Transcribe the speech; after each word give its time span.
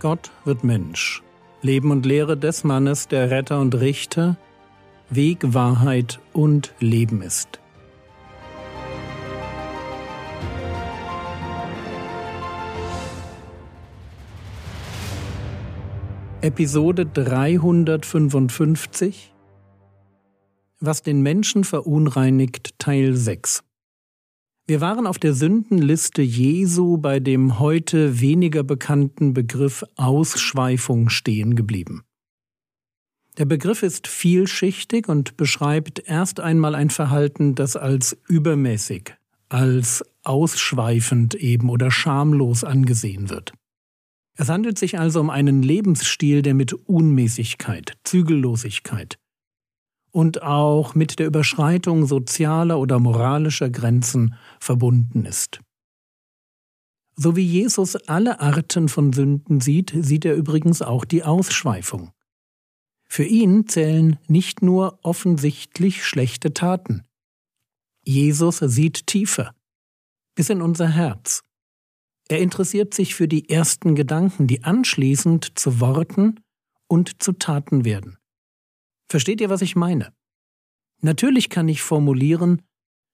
Gott 0.00 0.30
wird 0.44 0.62
Mensch. 0.62 1.24
Leben 1.60 1.90
und 1.90 2.06
Lehre 2.06 2.36
des 2.36 2.62
Mannes, 2.62 3.08
der 3.08 3.32
Retter 3.32 3.60
und 3.60 3.74
Richter, 3.74 4.36
Weg, 5.10 5.40
Wahrheit 5.42 6.20
und 6.32 6.72
Leben 6.78 7.20
ist. 7.20 7.58
Episode 16.42 17.04
355 17.04 19.34
Was 20.78 21.02
den 21.02 21.22
Menschen 21.22 21.64
verunreinigt 21.64 22.78
Teil 22.78 23.14
6 23.14 23.64
wir 24.68 24.82
waren 24.82 25.06
auf 25.06 25.18
der 25.18 25.32
Sündenliste 25.32 26.20
Jesu 26.20 26.98
bei 26.98 27.20
dem 27.20 27.58
heute 27.58 28.20
weniger 28.20 28.62
bekannten 28.62 29.32
Begriff 29.32 29.82
Ausschweifung 29.96 31.08
stehen 31.08 31.56
geblieben. 31.56 32.02
Der 33.38 33.46
Begriff 33.46 33.82
ist 33.82 34.08
vielschichtig 34.08 35.08
und 35.08 35.38
beschreibt 35.38 36.00
erst 36.06 36.40
einmal 36.40 36.74
ein 36.74 36.90
Verhalten, 36.90 37.54
das 37.54 37.76
als 37.76 38.18
übermäßig, 38.28 39.14
als 39.48 40.04
ausschweifend 40.22 41.34
eben 41.34 41.70
oder 41.70 41.90
schamlos 41.90 42.62
angesehen 42.62 43.30
wird. 43.30 43.54
Es 44.36 44.50
handelt 44.50 44.78
sich 44.78 44.98
also 44.98 45.20
um 45.20 45.30
einen 45.30 45.62
Lebensstil, 45.62 46.42
der 46.42 46.52
mit 46.52 46.74
Unmäßigkeit, 46.74 47.96
Zügellosigkeit, 48.04 49.18
und 50.10 50.42
auch 50.42 50.94
mit 50.94 51.18
der 51.18 51.26
Überschreitung 51.26 52.06
sozialer 52.06 52.78
oder 52.78 52.98
moralischer 52.98 53.70
Grenzen 53.70 54.34
verbunden 54.60 55.24
ist. 55.24 55.60
So 57.16 57.34
wie 57.34 57.44
Jesus 57.44 57.96
alle 57.96 58.40
Arten 58.40 58.88
von 58.88 59.12
Sünden 59.12 59.60
sieht, 59.60 59.92
sieht 59.94 60.24
er 60.24 60.36
übrigens 60.36 60.82
auch 60.82 61.04
die 61.04 61.24
Ausschweifung. 61.24 62.12
Für 63.08 63.24
ihn 63.24 63.66
zählen 63.66 64.18
nicht 64.28 64.62
nur 64.62 65.00
offensichtlich 65.02 66.04
schlechte 66.04 66.54
Taten. 66.54 67.02
Jesus 68.04 68.58
sieht 68.58 69.06
tiefer, 69.06 69.54
bis 70.36 70.50
in 70.50 70.62
unser 70.62 70.88
Herz. 70.88 71.42
Er 72.28 72.38
interessiert 72.40 72.94
sich 72.94 73.14
für 73.14 73.26
die 73.26 73.48
ersten 73.48 73.94
Gedanken, 73.94 74.46
die 74.46 74.62
anschließend 74.62 75.58
zu 75.58 75.80
Worten 75.80 76.40
und 76.86 77.22
zu 77.22 77.32
Taten 77.32 77.84
werden. 77.84 78.18
Versteht 79.08 79.40
ihr, 79.40 79.50
was 79.50 79.62
ich 79.62 79.76
meine? 79.76 80.12
Natürlich 81.00 81.48
kann 81.48 81.68
ich 81.68 81.82
formulieren, 81.82 82.62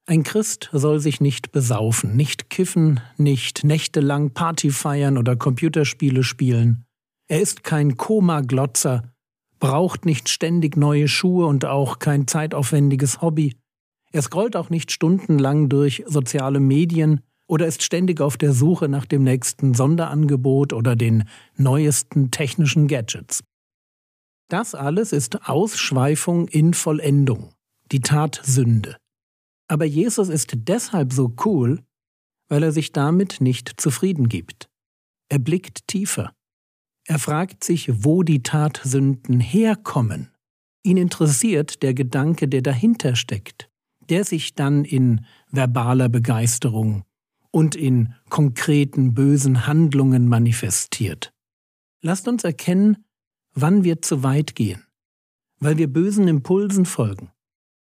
ein 0.06 0.22
Christ 0.22 0.68
soll 0.72 1.00
sich 1.00 1.22
nicht 1.22 1.50
besaufen, 1.50 2.14
nicht 2.14 2.50
kiffen, 2.50 3.00
nicht 3.16 3.64
nächtelang 3.64 4.32
Party 4.32 4.70
feiern 4.70 5.16
oder 5.16 5.34
Computerspiele 5.34 6.22
spielen. 6.22 6.84
Er 7.26 7.40
ist 7.40 7.64
kein 7.64 7.96
Koma-Glotzer, 7.96 9.14
braucht 9.60 10.04
nicht 10.04 10.28
ständig 10.28 10.76
neue 10.76 11.08
Schuhe 11.08 11.46
und 11.46 11.64
auch 11.64 12.00
kein 12.00 12.26
zeitaufwendiges 12.26 13.22
Hobby. 13.22 13.56
Er 14.12 14.20
scrollt 14.20 14.56
auch 14.56 14.68
nicht 14.68 14.92
stundenlang 14.92 15.70
durch 15.70 16.04
soziale 16.06 16.60
Medien 16.60 17.20
oder 17.46 17.66
ist 17.66 17.82
ständig 17.82 18.20
auf 18.20 18.36
der 18.36 18.52
Suche 18.52 18.90
nach 18.90 19.06
dem 19.06 19.22
nächsten 19.22 19.72
Sonderangebot 19.72 20.74
oder 20.74 20.96
den 20.96 21.24
neuesten 21.56 22.30
technischen 22.30 22.88
Gadgets. 22.88 23.42
Das 24.48 24.74
alles 24.74 25.12
ist 25.12 25.48
Ausschweifung 25.48 26.48
in 26.48 26.74
Vollendung, 26.74 27.54
die 27.90 28.00
Tat 28.00 28.40
Sünde. 28.44 28.96
Aber 29.68 29.84
Jesus 29.84 30.28
ist 30.28 30.52
deshalb 30.54 31.12
so 31.12 31.34
cool, 31.44 31.82
weil 32.48 32.62
er 32.62 32.72
sich 32.72 32.92
damit 32.92 33.40
nicht 33.40 33.80
zufrieden 33.80 34.28
gibt. 34.28 34.68
Er 35.28 35.38
blickt 35.38 35.88
tiefer. 35.88 36.32
Er 37.06 37.18
fragt 37.18 37.64
sich, 37.64 38.04
wo 38.04 38.22
die 38.22 38.42
Tatsünden 38.42 39.40
herkommen. 39.40 40.30
Ihn 40.82 40.96
interessiert 40.96 41.82
der 41.82 41.94
Gedanke, 41.94 42.46
der 42.46 42.62
dahinter 42.62 43.16
steckt, 43.16 43.70
der 44.10 44.24
sich 44.24 44.54
dann 44.54 44.84
in 44.84 45.24
verbaler 45.50 46.08
Begeisterung 46.08 47.04
und 47.50 47.74
in 47.74 48.14
konkreten 48.28 49.14
bösen 49.14 49.66
Handlungen 49.66 50.28
manifestiert. 50.28 51.32
Lasst 52.02 52.28
uns 52.28 52.44
erkennen, 52.44 53.03
wann 53.54 53.84
wir 53.84 54.02
zu 54.02 54.22
weit 54.22 54.54
gehen, 54.54 54.84
weil 55.60 55.78
wir 55.78 55.92
bösen 55.92 56.28
Impulsen 56.28 56.86
folgen. 56.86 57.30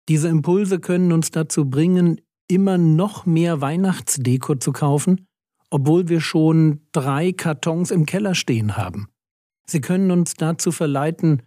Diese 0.07 0.27
Impulse 0.27 0.79
können 0.79 1.11
uns 1.11 1.31
dazu 1.31 1.69
bringen, 1.69 2.21
immer 2.47 2.77
noch 2.77 3.25
mehr 3.25 3.61
Weihnachtsdeko 3.61 4.55
zu 4.55 4.71
kaufen, 4.71 5.27
obwohl 5.71 6.07
wir 6.07 6.21
schon 6.21 6.81
drei 6.91 7.31
Kartons 7.31 7.89
im 7.89 8.05
Keller 8.05 8.35
stehen 8.35 8.77
haben. 8.77 9.09
Sie 9.65 9.81
können 9.81 10.11
uns 10.11 10.35
dazu 10.35 10.71
verleiten, 10.71 11.41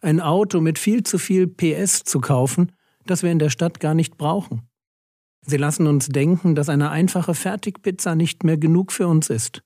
ein 0.00 0.20
Auto 0.20 0.60
mit 0.60 0.78
viel 0.78 1.04
zu 1.04 1.18
viel 1.18 1.46
PS 1.46 2.02
zu 2.02 2.20
kaufen, 2.20 2.72
das 3.06 3.22
wir 3.22 3.30
in 3.30 3.38
der 3.38 3.50
Stadt 3.50 3.78
gar 3.78 3.94
nicht 3.94 4.16
brauchen. 4.16 4.68
Sie 5.42 5.56
lassen 5.56 5.86
uns 5.86 6.08
denken, 6.08 6.56
dass 6.56 6.68
eine 6.68 6.90
einfache 6.90 7.34
Fertigpizza 7.34 8.16
nicht 8.16 8.42
mehr 8.42 8.58
genug 8.58 8.90
für 8.90 9.06
uns 9.06 9.30
ist. 9.30 9.62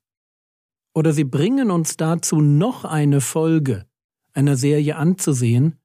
Oder 0.94 1.12
sie 1.12 1.25
bringen 1.25 1.70
uns 1.70 1.97
dazu, 1.97 2.41
noch 2.41 2.84
eine 2.84 3.20
Folge 3.20 3.87
einer 4.34 4.56
Serie 4.56 4.96
anzusehen, 4.96 5.78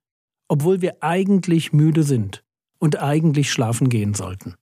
obwohl 0.47 0.81
wir 0.81 1.01
eigentlich 1.01 1.71
müde 1.71 2.03
sind 2.03 2.43
und 2.79 2.99
eigentlich 2.99 3.51
schlafen 3.51 3.89
gehen 3.89 4.13
sollten. 4.13 4.55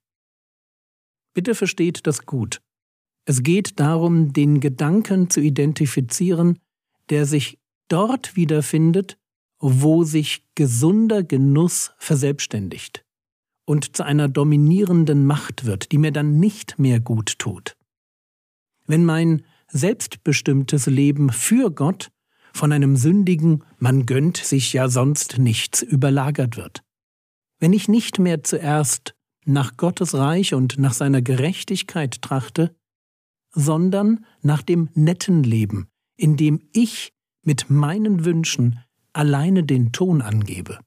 Bitte 1.34 1.56
versteht 1.56 2.06
das 2.08 2.26
gut. 2.26 2.62
Es 3.26 3.44
geht 3.44 3.80
darum, 3.80 4.34
den 4.34 4.60
Gedanken 4.60 5.30
zu 5.30 5.40
identifizieren, 5.40 6.60
der 7.10 7.26
sich 7.26 7.60
dort 7.88 8.36
wiederfindet, 8.36 9.18
wo 9.60 10.04
sich 10.04 10.46
gesunder 10.56 11.24
Genuss 11.24 11.92
verselbstständigt 11.98 13.06
und 13.66 13.96
zu 13.96 14.04
einer 14.04 14.28
dominierenden 14.30 15.26
Macht 15.26 15.66
wird, 15.66 15.92
die 15.92 15.98
mir 15.98 16.12
dann 16.12 16.40
nicht 16.40 16.80
mehr 16.80 17.00
gut 17.00 17.38
tut. 17.40 17.76
Wenn 18.86 19.04
mein 19.04 19.46
selbstbestimmtes 19.68 20.86
Leben 20.86 21.32
für 21.32 21.72
Gott 21.72 22.10
von 22.58 22.72
einem 22.72 22.96
sündigen 22.96 23.64
Man 23.80 24.06
gönnt 24.06 24.38
sich 24.38 24.74
ja 24.74 24.90
sonst 24.90 25.38
nichts 25.38 25.82
überlagert 25.82 26.58
wird. 26.58 26.84
Wenn 27.60 27.74
ich 27.74 27.88
nicht 27.88 28.20
mehr 28.20 28.44
zuerst 28.44 29.16
nach 29.46 29.78
Gottes 29.78 30.14
Reich 30.14 30.54
und 30.54 30.78
nach 30.78 30.94
seiner 30.94 31.22
Gerechtigkeit 31.22 32.22
trachte, 32.22 32.76
sondern 33.52 34.26
nach 34.42 34.62
dem 34.62 34.90
netten 34.94 35.44
Leben, 35.44 35.88
in 36.18 36.36
dem 36.36 36.60
ich 36.74 37.14
mit 37.44 37.70
meinen 37.70 38.26
Wünschen 38.26 38.80
alleine 39.14 39.64
den 39.64 39.94
Ton 39.94 40.22
angebe. 40.22 40.80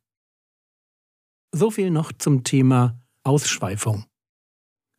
So 1.52 1.70
viel 1.70 1.90
noch 1.90 2.12
zum 2.12 2.44
Thema 2.44 3.00
Ausschweifung. 3.24 4.04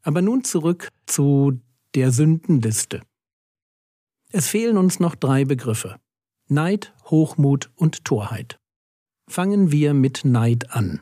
Aber 0.01 0.21
nun 0.21 0.43
zurück 0.43 0.89
zu 1.05 1.61
der 1.95 2.11
Sündenliste. 2.11 3.01
Es 4.29 4.47
fehlen 4.47 4.77
uns 4.77 4.99
noch 4.99 5.15
drei 5.15 5.45
Begriffe. 5.45 5.99
Neid, 6.51 6.93
Hochmut 7.05 7.71
und 7.77 8.03
Torheit. 8.03 8.59
Fangen 9.29 9.71
wir 9.71 9.93
mit 9.93 10.25
Neid 10.25 10.71
an. 10.71 10.99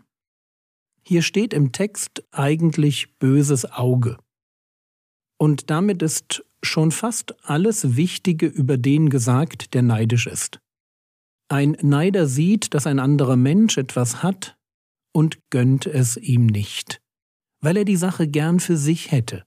Hier 1.01 1.23
steht 1.23 1.55
im 1.55 1.71
Text 1.71 2.23
eigentlich 2.29 3.17
böses 3.17 3.65
Auge. 3.65 4.19
Und 5.39 5.71
damit 5.71 6.03
ist 6.03 6.45
schon 6.61 6.91
fast 6.91 7.33
alles 7.43 7.95
Wichtige 7.95 8.45
über 8.45 8.77
den 8.77 9.09
gesagt, 9.09 9.73
der 9.73 9.81
neidisch 9.81 10.27
ist. 10.27 10.59
Ein 11.47 11.75
Neider 11.81 12.27
sieht, 12.27 12.75
dass 12.75 12.85
ein 12.85 12.99
anderer 12.99 13.35
Mensch 13.35 13.79
etwas 13.79 14.21
hat 14.21 14.55
und 15.13 15.39
gönnt 15.49 15.87
es 15.87 16.15
ihm 16.15 16.45
nicht, 16.45 17.01
weil 17.59 17.75
er 17.75 17.85
die 17.85 17.95
Sache 17.95 18.27
gern 18.27 18.59
für 18.59 18.77
sich 18.77 19.09
hätte. 19.09 19.45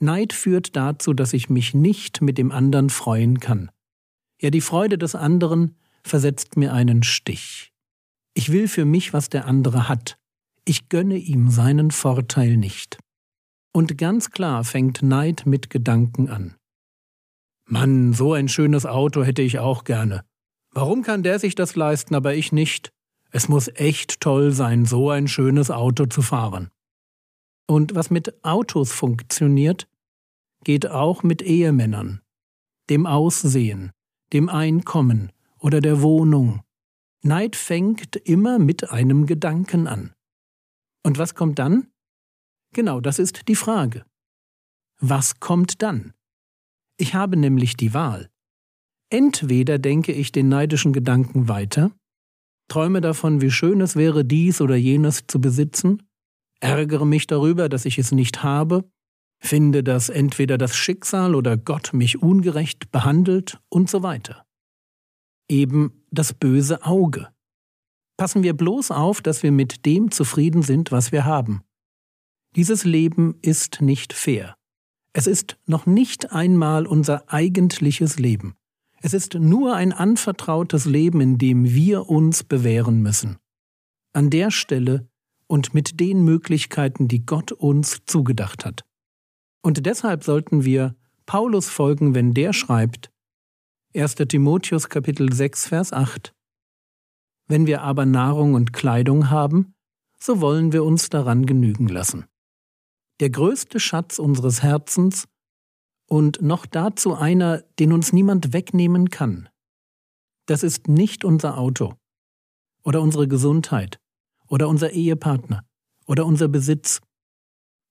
Neid 0.00 0.32
führt 0.32 0.74
dazu, 0.74 1.14
dass 1.14 1.32
ich 1.32 1.48
mich 1.48 1.74
nicht 1.74 2.22
mit 2.22 2.38
dem 2.38 2.50
anderen 2.50 2.90
freuen 2.90 3.38
kann. 3.38 3.70
Ja, 4.40 4.50
die 4.50 4.60
Freude 4.60 4.98
des 4.98 5.14
anderen 5.14 5.76
versetzt 6.02 6.56
mir 6.56 6.72
einen 6.72 7.02
Stich. 7.02 7.72
Ich 8.34 8.52
will 8.52 8.68
für 8.68 8.84
mich, 8.84 9.12
was 9.12 9.28
der 9.28 9.46
andere 9.46 9.88
hat. 9.88 10.18
Ich 10.64 10.88
gönne 10.88 11.16
ihm 11.16 11.50
seinen 11.50 11.90
Vorteil 11.90 12.56
nicht. 12.56 12.98
Und 13.72 13.98
ganz 13.98 14.30
klar 14.30 14.64
fängt 14.64 15.02
Neid 15.02 15.44
mit 15.46 15.70
Gedanken 15.70 16.28
an. 16.28 16.54
Mann, 17.68 18.12
so 18.12 18.32
ein 18.32 18.48
schönes 18.48 18.86
Auto 18.86 19.24
hätte 19.24 19.42
ich 19.42 19.58
auch 19.58 19.84
gerne. 19.84 20.24
Warum 20.72 21.02
kann 21.02 21.22
der 21.22 21.38
sich 21.38 21.54
das 21.54 21.74
leisten, 21.74 22.14
aber 22.14 22.34
ich 22.34 22.52
nicht? 22.52 22.90
Es 23.30 23.48
muss 23.48 23.68
echt 23.68 24.20
toll 24.20 24.52
sein, 24.52 24.84
so 24.84 25.10
ein 25.10 25.28
schönes 25.28 25.70
Auto 25.70 26.06
zu 26.06 26.22
fahren. 26.22 26.70
Und 27.66 27.94
was 27.94 28.10
mit 28.10 28.44
Autos 28.44 28.92
funktioniert, 28.92 29.88
geht 30.62 30.86
auch 30.86 31.22
mit 31.22 31.42
Ehemännern, 31.42 32.20
dem 32.88 33.06
Aussehen, 33.06 33.92
dem 34.32 34.48
Einkommen 34.48 35.32
oder 35.58 35.80
der 35.80 36.02
Wohnung. 36.02 36.62
Neid 37.22 37.56
fängt 37.56 38.16
immer 38.16 38.58
mit 38.58 38.90
einem 38.90 39.26
Gedanken 39.26 39.86
an. 39.86 40.12
Und 41.02 41.18
was 41.18 41.34
kommt 41.34 41.58
dann? 41.58 41.88
Genau, 42.72 43.00
das 43.00 43.18
ist 43.18 43.48
die 43.48 43.56
Frage. 43.56 44.04
Was 45.00 45.40
kommt 45.40 45.82
dann? 45.82 46.12
Ich 46.98 47.14
habe 47.14 47.36
nämlich 47.36 47.76
die 47.76 47.94
Wahl. 47.94 48.30
Entweder 49.10 49.78
denke 49.78 50.12
ich 50.12 50.32
den 50.32 50.48
neidischen 50.48 50.92
Gedanken 50.92 51.48
weiter, 51.48 51.92
träume 52.68 53.00
davon, 53.00 53.40
wie 53.40 53.50
schön 53.50 53.80
es 53.80 53.94
wäre, 53.94 54.24
dies 54.24 54.60
oder 54.60 54.74
jenes 54.74 55.26
zu 55.26 55.40
besitzen, 55.40 56.02
ärgere 56.60 57.06
mich 57.06 57.26
darüber, 57.26 57.68
dass 57.68 57.84
ich 57.84 57.98
es 57.98 58.12
nicht 58.12 58.42
habe, 58.42 58.84
finde, 59.38 59.82
dass 59.82 60.08
entweder 60.08 60.58
das 60.58 60.76
Schicksal 60.76 61.34
oder 61.34 61.56
Gott 61.56 61.92
mich 61.92 62.22
ungerecht 62.22 62.90
behandelt 62.90 63.60
und 63.68 63.90
so 63.90 64.02
weiter. 64.02 64.44
Eben 65.48 66.04
das 66.10 66.32
böse 66.32 66.84
Auge. 66.84 67.28
Passen 68.16 68.42
wir 68.42 68.54
bloß 68.54 68.90
auf, 68.90 69.20
dass 69.20 69.42
wir 69.42 69.52
mit 69.52 69.84
dem 69.84 70.10
zufrieden 70.10 70.62
sind, 70.62 70.90
was 70.90 71.12
wir 71.12 71.24
haben. 71.24 71.62
Dieses 72.56 72.84
Leben 72.84 73.36
ist 73.42 73.82
nicht 73.82 74.14
fair. 74.14 74.56
Es 75.12 75.26
ist 75.26 75.58
noch 75.66 75.84
nicht 75.86 76.32
einmal 76.32 76.86
unser 76.86 77.30
eigentliches 77.32 78.18
Leben. 78.18 78.54
Es 79.02 79.12
ist 79.12 79.34
nur 79.34 79.76
ein 79.76 79.92
anvertrautes 79.92 80.86
Leben, 80.86 81.20
in 81.20 81.38
dem 81.38 81.66
wir 81.66 82.08
uns 82.08 82.42
bewähren 82.42 83.02
müssen. 83.02 83.36
An 84.14 84.30
der 84.30 84.50
Stelle 84.50 85.06
und 85.46 85.74
mit 85.74 86.00
den 86.00 86.24
Möglichkeiten, 86.24 87.08
die 87.08 87.24
Gott 87.24 87.52
uns 87.52 88.00
zugedacht 88.06 88.64
hat. 88.64 88.85
Und 89.62 89.86
deshalb 89.86 90.24
sollten 90.24 90.64
wir 90.64 90.94
Paulus 91.26 91.68
folgen, 91.68 92.14
wenn 92.14 92.34
der 92.34 92.52
schreibt, 92.52 93.10
1. 93.94 94.14
Timotheus 94.14 94.88
Kapitel 94.88 95.32
6, 95.32 95.68
Vers 95.68 95.92
8, 95.92 96.34
Wenn 97.48 97.66
wir 97.66 97.82
aber 97.82 98.06
Nahrung 98.06 98.54
und 98.54 98.72
Kleidung 98.72 99.30
haben, 99.30 99.74
so 100.18 100.40
wollen 100.40 100.72
wir 100.72 100.84
uns 100.84 101.08
daran 101.08 101.46
genügen 101.46 101.88
lassen. 101.88 102.26
Der 103.20 103.30
größte 103.30 103.80
Schatz 103.80 104.18
unseres 104.18 104.62
Herzens 104.62 105.26
und 106.08 106.42
noch 106.42 106.66
dazu 106.66 107.14
einer, 107.14 107.62
den 107.78 107.92
uns 107.92 108.12
niemand 108.12 108.52
wegnehmen 108.52 109.10
kann. 109.10 109.48
Das 110.46 110.62
ist 110.62 110.88
nicht 110.88 111.24
unser 111.24 111.58
Auto 111.58 111.94
oder 112.84 113.02
unsere 113.02 113.26
Gesundheit 113.26 113.98
oder 114.46 114.68
unser 114.68 114.92
Ehepartner 114.92 115.64
oder 116.06 116.24
unser 116.24 116.48
Besitz 116.48 117.00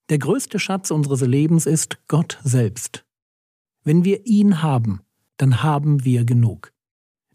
der 0.09 0.19
größte 0.19 0.59
Schatz 0.59 0.91
unseres 0.91 1.21
Lebens 1.21 1.65
ist 1.65 1.99
Gott 2.07 2.39
selbst. 2.43 3.05
Wenn 3.83 4.03
wir 4.03 4.25
ihn 4.25 4.61
haben, 4.61 5.01
dann 5.37 5.63
haben 5.63 6.03
wir 6.05 6.25
genug. 6.25 6.71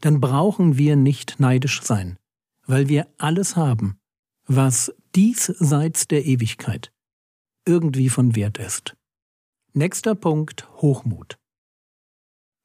Dann 0.01 0.21
brauchen 0.21 0.79
wir 0.79 0.97
nicht 0.97 1.41
neidisch 1.41 1.83
sein, 1.83 2.19
weil 2.67 2.89
wir 2.89 3.09
alles 3.19 3.57
haben, 3.57 3.99
was 4.47 4.93
diesseits 5.15 6.09
der 6.09 6.25
Ewigkeit 6.25 6.93
irgendwie 7.67 8.09
von 8.09 8.35
Wert 8.35 8.59
ist. 8.59 8.97
Nächster 9.73 10.15
Punkt 10.15 10.69
Hochmut. 10.81 11.39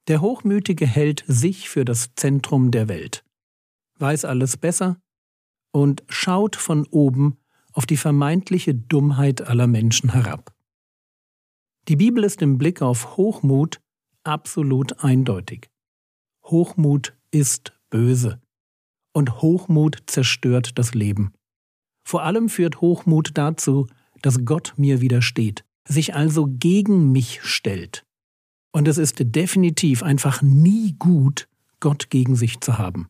Der 0.08 0.20
Hochmütige 0.20 0.86
hält 0.86 1.24
sich 1.26 1.68
für 1.68 1.84
das 1.84 2.14
Zentrum 2.14 2.70
der 2.70 2.88
Welt, 2.88 3.24
weiß 3.98 4.24
alles 4.24 4.56
besser 4.56 5.00
und 5.72 6.04
schaut 6.08 6.56
von 6.56 6.86
oben 6.86 7.38
auf 7.76 7.86
die 7.86 7.98
vermeintliche 7.98 8.74
Dummheit 8.74 9.42
aller 9.42 9.66
Menschen 9.66 10.12
herab. 10.12 10.54
Die 11.88 11.96
Bibel 11.96 12.24
ist 12.24 12.40
im 12.42 12.58
Blick 12.58 12.80
auf 12.80 13.16
Hochmut 13.16 13.80
absolut 14.24 15.04
eindeutig. 15.04 15.68
Hochmut 16.44 17.14
ist 17.30 17.78
böse 17.90 18.40
und 19.12 19.42
Hochmut 19.42 19.98
zerstört 20.06 20.78
das 20.78 20.94
Leben. 20.94 21.32
Vor 22.02 22.22
allem 22.22 22.48
führt 22.48 22.80
Hochmut 22.80 23.32
dazu, 23.34 23.86
dass 24.22 24.44
Gott 24.44 24.72
mir 24.76 25.00
widersteht, 25.00 25.64
sich 25.86 26.14
also 26.14 26.46
gegen 26.48 27.12
mich 27.12 27.42
stellt. 27.42 28.04
Und 28.72 28.88
es 28.88 28.96
ist 28.96 29.16
definitiv 29.18 30.02
einfach 30.02 30.40
nie 30.40 30.94
gut, 30.98 31.46
Gott 31.80 32.08
gegen 32.08 32.36
sich 32.36 32.60
zu 32.60 32.78
haben. 32.78 33.08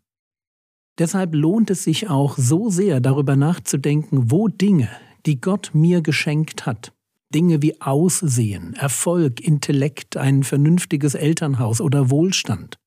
Deshalb 0.98 1.34
lohnt 1.34 1.70
es 1.70 1.84
sich 1.84 2.08
auch 2.08 2.38
so 2.38 2.70
sehr 2.70 3.00
darüber 3.00 3.36
nachzudenken, 3.36 4.30
wo 4.30 4.48
Dinge, 4.48 4.88
die 5.26 5.40
Gott 5.40 5.70
mir 5.74 6.00
geschenkt 6.00 6.64
hat, 6.64 6.94
Dinge 7.34 7.60
wie 7.60 7.80
Aussehen, 7.80 8.74
Erfolg, 8.74 9.40
Intellekt, 9.40 10.16
ein 10.16 10.42
vernünftiges 10.42 11.14
Elternhaus 11.14 11.80
oder 11.80 12.10
Wohlstand, 12.10 12.78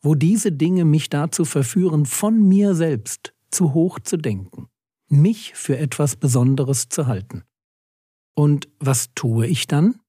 wo 0.00 0.14
diese 0.14 0.52
Dinge 0.52 0.84
mich 0.84 1.10
dazu 1.10 1.44
verführen, 1.44 2.06
von 2.06 2.40
mir 2.40 2.74
selbst 2.74 3.34
zu 3.50 3.74
hoch 3.74 3.98
zu 3.98 4.16
denken, 4.16 4.68
mich 5.08 5.52
für 5.54 5.76
etwas 5.76 6.16
Besonderes 6.16 6.88
zu 6.88 7.06
halten. 7.06 7.42
Und 8.34 8.68
was 8.78 9.12
tue 9.14 9.46
ich 9.46 9.66
dann? 9.66 10.00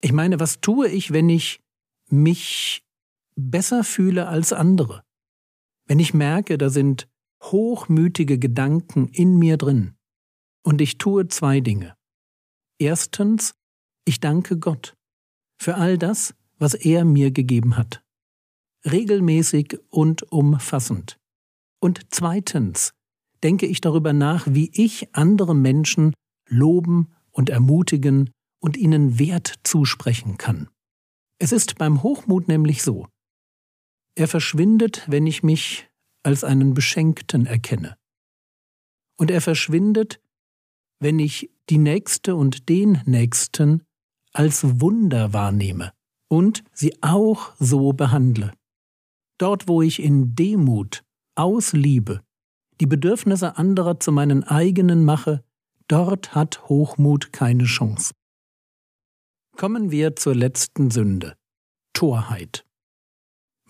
Ich 0.00 0.12
meine, 0.12 0.40
was 0.40 0.60
tue 0.60 0.88
ich, 0.88 1.12
wenn 1.12 1.28
ich 1.28 1.60
mich 2.08 2.84
besser 3.34 3.84
fühle 3.84 4.28
als 4.28 4.52
andere? 4.52 5.02
Wenn 5.86 5.98
ich 5.98 6.14
merke, 6.14 6.58
da 6.58 6.70
sind 6.70 7.08
hochmütige 7.42 8.38
Gedanken 8.38 9.08
in 9.08 9.38
mir 9.38 9.56
drin. 9.56 9.94
Und 10.64 10.80
ich 10.80 10.98
tue 10.98 11.28
zwei 11.28 11.60
Dinge. 11.60 11.96
Erstens, 12.78 13.54
ich 14.04 14.20
danke 14.20 14.58
Gott 14.58 14.94
für 15.58 15.76
all 15.76 15.98
das, 15.98 16.34
was 16.58 16.74
er 16.74 17.04
mir 17.04 17.30
gegeben 17.30 17.76
hat. 17.76 18.02
Regelmäßig 18.84 19.78
und 19.90 20.30
umfassend. 20.32 21.18
Und 21.80 22.00
zweitens, 22.10 22.92
denke 23.42 23.66
ich 23.66 23.80
darüber 23.80 24.12
nach, 24.12 24.46
wie 24.48 24.70
ich 24.72 25.14
andere 25.14 25.54
Menschen 25.54 26.14
loben 26.48 27.12
und 27.30 27.50
ermutigen 27.50 28.30
und 28.60 28.76
ihnen 28.76 29.18
Wert 29.18 29.54
zusprechen 29.64 30.36
kann. 30.36 30.68
Es 31.38 31.50
ist 31.50 31.76
beim 31.76 32.02
Hochmut 32.02 32.46
nämlich 32.46 32.82
so, 32.82 33.08
er 34.14 34.28
verschwindet, 34.28 35.04
wenn 35.08 35.26
ich 35.26 35.42
mich 35.42 35.88
als 36.22 36.44
einen 36.44 36.74
Beschenkten 36.74 37.46
erkenne. 37.46 37.96
Und 39.16 39.30
er 39.30 39.40
verschwindet, 39.40 40.20
wenn 41.00 41.18
ich 41.18 41.50
die 41.68 41.78
Nächste 41.78 42.36
und 42.36 42.68
den 42.68 43.02
Nächsten 43.06 43.84
als 44.32 44.80
Wunder 44.80 45.32
wahrnehme 45.32 45.92
und 46.28 46.64
sie 46.72 46.96
auch 47.02 47.52
so 47.58 47.92
behandle. 47.92 48.52
Dort, 49.38 49.68
wo 49.68 49.82
ich 49.82 50.02
in 50.02 50.34
Demut, 50.34 51.02
aus 51.34 51.72
Liebe, 51.72 52.22
die 52.80 52.86
Bedürfnisse 52.86 53.56
anderer 53.56 54.00
zu 54.00 54.12
meinen 54.12 54.44
eigenen 54.44 55.04
mache, 55.04 55.44
dort 55.88 56.34
hat 56.34 56.68
Hochmut 56.68 57.32
keine 57.32 57.64
Chance. 57.64 58.14
Kommen 59.56 59.90
wir 59.90 60.16
zur 60.16 60.34
letzten 60.34 60.90
Sünde 60.90 61.36
Torheit. 61.92 62.64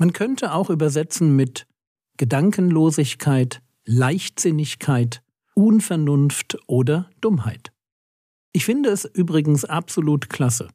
Man 0.03 0.13
könnte 0.13 0.53
auch 0.53 0.69
übersetzen 0.69 1.37
mit 1.37 1.69
Gedankenlosigkeit, 2.17 3.63
Leichtsinnigkeit, 3.85 5.23
Unvernunft 5.55 6.59
oder 6.67 7.09
Dummheit. 7.21 7.73
Ich 8.51 8.65
finde 8.65 8.89
es 8.89 9.05
übrigens 9.05 9.65
absolut 9.65 10.29
klasse, 10.29 10.71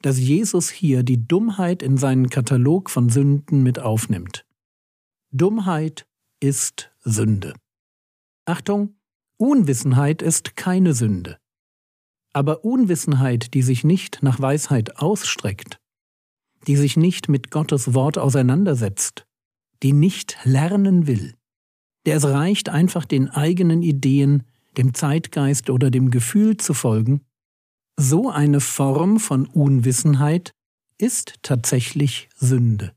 dass 0.00 0.20
Jesus 0.20 0.70
hier 0.70 1.02
die 1.02 1.26
Dummheit 1.26 1.82
in 1.82 1.96
seinen 1.96 2.30
Katalog 2.30 2.88
von 2.88 3.08
Sünden 3.08 3.64
mit 3.64 3.80
aufnimmt. 3.80 4.46
Dummheit 5.32 6.06
ist 6.38 6.92
Sünde. 7.00 7.54
Achtung, 8.44 8.94
Unwissenheit 9.38 10.22
ist 10.22 10.54
keine 10.54 10.94
Sünde. 10.94 11.38
Aber 12.32 12.64
Unwissenheit, 12.64 13.54
die 13.54 13.62
sich 13.62 13.82
nicht 13.82 14.22
nach 14.22 14.38
Weisheit 14.38 14.98
ausstreckt, 14.98 15.80
die 16.68 16.76
sich 16.76 16.98
nicht 16.98 17.28
mit 17.28 17.50
Gottes 17.50 17.94
Wort 17.94 18.18
auseinandersetzt, 18.18 19.26
die 19.82 19.94
nicht 19.94 20.36
lernen 20.44 21.06
will, 21.06 21.34
der 22.04 22.18
es 22.18 22.24
reicht 22.24 22.68
einfach 22.68 23.06
den 23.06 23.30
eigenen 23.30 23.82
Ideen, 23.82 24.44
dem 24.76 24.92
Zeitgeist 24.92 25.70
oder 25.70 25.90
dem 25.90 26.10
Gefühl 26.10 26.58
zu 26.58 26.74
folgen, 26.74 27.22
so 27.96 28.28
eine 28.28 28.60
Form 28.60 29.18
von 29.18 29.46
Unwissenheit 29.46 30.52
ist 30.98 31.36
tatsächlich 31.42 32.28
Sünde. 32.36 32.92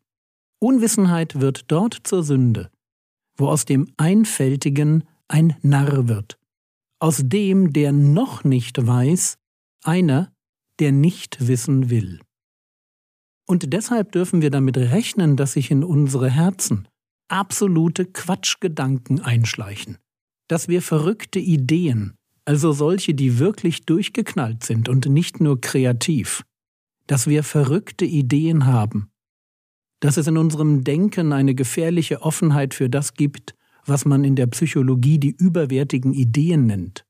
Unwissenheit 0.59 1.39
wird 1.39 1.71
dort 1.71 1.97
zur 2.03 2.23
Sünde, 2.23 2.69
wo 3.37 3.47
aus 3.47 3.63
dem 3.63 3.87
Einfältigen 3.95 5.05
ein 5.29 5.55
Narr 5.61 6.09
wird, 6.09 6.37
aus 6.99 7.21
dem, 7.23 7.71
der 7.71 7.93
noch 7.93 8.43
nicht 8.43 8.85
weiß, 8.85 9.37
einer, 9.81 10.33
der 10.79 10.91
nicht 10.91 11.47
wissen 11.47 11.89
will. 11.89 12.19
Und 13.51 13.73
deshalb 13.73 14.13
dürfen 14.13 14.41
wir 14.41 14.49
damit 14.49 14.77
rechnen, 14.77 15.35
dass 15.35 15.51
sich 15.51 15.71
in 15.71 15.83
unsere 15.83 16.29
Herzen 16.29 16.87
absolute 17.27 18.05
Quatschgedanken 18.05 19.19
einschleichen, 19.19 19.97
dass 20.47 20.69
wir 20.69 20.81
verrückte 20.81 21.39
Ideen, 21.39 22.13
also 22.45 22.71
solche, 22.71 23.13
die 23.13 23.39
wirklich 23.39 23.85
durchgeknallt 23.85 24.63
sind 24.63 24.87
und 24.87 25.05
nicht 25.07 25.41
nur 25.41 25.59
kreativ, 25.59 26.45
dass 27.07 27.27
wir 27.27 27.43
verrückte 27.43 28.05
Ideen 28.05 28.67
haben, 28.67 29.09
dass 29.99 30.15
es 30.15 30.27
in 30.27 30.37
unserem 30.37 30.85
Denken 30.85 31.33
eine 31.33 31.53
gefährliche 31.53 32.21
Offenheit 32.21 32.73
für 32.73 32.89
das 32.89 33.15
gibt, 33.15 33.53
was 33.85 34.05
man 34.05 34.23
in 34.23 34.37
der 34.37 34.47
Psychologie 34.47 35.19
die 35.19 35.35
überwertigen 35.37 36.13
Ideen 36.13 36.67
nennt, 36.67 37.05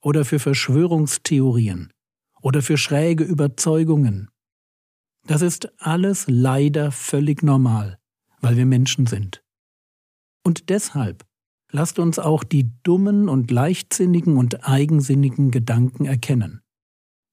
oder 0.00 0.24
für 0.24 0.38
Verschwörungstheorien, 0.38 1.92
oder 2.40 2.62
für 2.62 2.78
schräge 2.78 3.24
Überzeugungen, 3.24 4.30
das 5.28 5.42
ist 5.42 5.70
alles 5.78 6.24
leider 6.28 6.90
völlig 6.90 7.44
normal. 7.44 7.98
weil 8.40 8.56
wir 8.56 8.66
Menschen 8.66 9.06
sind. 9.06 9.42
Und 10.44 10.70
deshalb 10.70 11.24
lasst 11.70 11.98
uns 11.98 12.18
auch 12.18 12.44
die 12.44 12.70
dummen 12.82 13.28
und 13.28 13.50
leichtsinnigen 13.50 14.36
und 14.36 14.68
eigensinnigen 14.68 15.50
Gedanken 15.50 16.04
erkennen. 16.04 16.62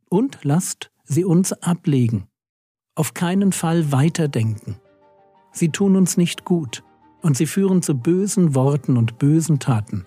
Und 0.09 0.39
lasst 0.43 0.91
sie 1.03 1.23
uns 1.23 1.53
ablegen, 1.53 2.27
auf 2.95 3.13
keinen 3.13 3.51
Fall 3.51 3.91
weiterdenken. 3.91 4.77
Sie 5.51 5.69
tun 5.69 5.95
uns 5.95 6.17
nicht 6.17 6.45
gut 6.45 6.83
und 7.21 7.37
sie 7.37 7.45
führen 7.45 7.81
zu 7.81 7.95
bösen 7.95 8.55
Worten 8.55 8.97
und 8.97 9.17
bösen 9.17 9.59
Taten, 9.59 10.05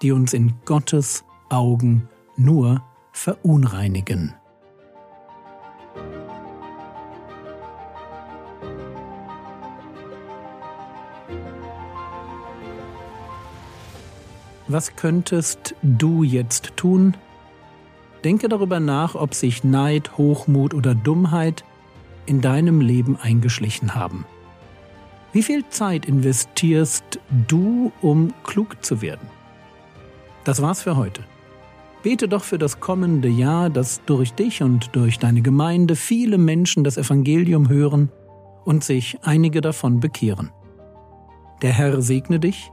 die 0.00 0.12
uns 0.12 0.32
in 0.32 0.54
Gottes 0.64 1.24
Augen 1.50 2.08
nur 2.36 2.82
verunreinigen. 3.12 4.34
Was 14.72 14.96
könntest 14.96 15.74
du 15.82 16.22
jetzt 16.22 16.78
tun? 16.78 17.14
Denke 18.24 18.48
darüber 18.48 18.80
nach, 18.80 19.14
ob 19.14 19.34
sich 19.34 19.64
Neid, 19.64 20.16
Hochmut 20.16 20.72
oder 20.72 20.94
Dummheit 20.94 21.62
in 22.24 22.40
deinem 22.40 22.80
Leben 22.80 23.18
eingeschlichen 23.20 23.94
haben. 23.94 24.24
Wie 25.34 25.42
viel 25.42 25.68
Zeit 25.68 26.06
investierst 26.06 27.20
du, 27.48 27.92
um 28.00 28.32
klug 28.44 28.82
zu 28.82 29.02
werden? 29.02 29.28
Das 30.44 30.62
war's 30.62 30.80
für 30.80 30.96
heute. 30.96 31.22
Bete 32.02 32.26
doch 32.26 32.42
für 32.42 32.58
das 32.58 32.80
kommende 32.80 33.28
Jahr, 33.28 33.68
dass 33.68 34.02
durch 34.06 34.32
dich 34.32 34.62
und 34.62 34.96
durch 34.96 35.18
deine 35.18 35.42
Gemeinde 35.42 35.96
viele 35.96 36.38
Menschen 36.38 36.82
das 36.82 36.96
Evangelium 36.96 37.68
hören 37.68 38.10
und 38.64 38.84
sich 38.84 39.18
einige 39.20 39.60
davon 39.60 40.00
bekehren. 40.00 40.50
Der 41.60 41.74
Herr 41.74 42.00
segne 42.00 42.40
dich 42.40 42.72